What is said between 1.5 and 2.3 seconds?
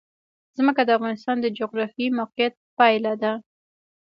جغرافیایي